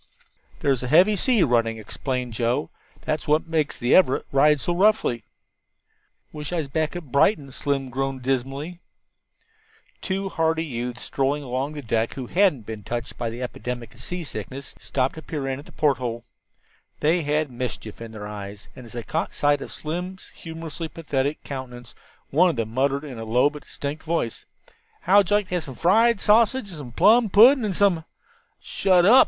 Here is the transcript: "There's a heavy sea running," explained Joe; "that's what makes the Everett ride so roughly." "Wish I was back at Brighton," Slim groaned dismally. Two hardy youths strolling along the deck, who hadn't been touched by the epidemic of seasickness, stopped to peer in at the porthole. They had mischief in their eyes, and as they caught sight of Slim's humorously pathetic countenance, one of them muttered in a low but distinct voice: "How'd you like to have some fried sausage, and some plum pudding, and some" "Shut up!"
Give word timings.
"There's 0.61 0.81
a 0.81 0.87
heavy 0.87 1.15
sea 1.15 1.43
running," 1.43 1.77
explained 1.77 2.33
Joe; 2.33 2.71
"that's 3.01 3.27
what 3.27 3.45
makes 3.45 3.77
the 3.77 3.93
Everett 3.93 4.25
ride 4.31 4.59
so 4.59 4.75
roughly." 4.75 5.25
"Wish 6.33 6.51
I 6.51 6.55
was 6.55 6.67
back 6.67 6.95
at 6.95 7.11
Brighton," 7.11 7.51
Slim 7.51 7.91
groaned 7.91 8.23
dismally. 8.23 8.79
Two 10.01 10.27
hardy 10.29 10.65
youths 10.65 11.03
strolling 11.03 11.43
along 11.43 11.73
the 11.73 11.83
deck, 11.83 12.15
who 12.15 12.25
hadn't 12.25 12.65
been 12.65 12.81
touched 12.81 13.15
by 13.19 13.29
the 13.29 13.43
epidemic 13.43 13.93
of 13.93 14.01
seasickness, 14.01 14.73
stopped 14.79 15.13
to 15.13 15.21
peer 15.21 15.47
in 15.47 15.59
at 15.59 15.67
the 15.67 15.71
porthole. 15.71 16.23
They 16.99 17.21
had 17.21 17.51
mischief 17.51 18.01
in 18.01 18.11
their 18.11 18.27
eyes, 18.27 18.69
and 18.75 18.87
as 18.87 18.93
they 18.93 19.03
caught 19.03 19.35
sight 19.35 19.61
of 19.61 19.71
Slim's 19.71 20.29
humorously 20.29 20.87
pathetic 20.87 21.43
countenance, 21.43 21.93
one 22.31 22.49
of 22.49 22.55
them 22.55 22.73
muttered 22.73 23.03
in 23.03 23.19
a 23.19 23.23
low 23.23 23.51
but 23.51 23.65
distinct 23.65 24.01
voice: 24.01 24.45
"How'd 25.01 25.29
you 25.29 25.35
like 25.35 25.49
to 25.49 25.53
have 25.57 25.65
some 25.65 25.75
fried 25.75 26.19
sausage, 26.19 26.69
and 26.69 26.77
some 26.79 26.91
plum 26.91 27.29
pudding, 27.29 27.63
and 27.65 27.75
some" 27.75 28.03
"Shut 28.59 29.05
up!" 29.05 29.19